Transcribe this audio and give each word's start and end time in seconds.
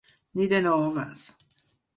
Ni 0.39 0.47
de 0.53 0.61
noves! 0.69 1.29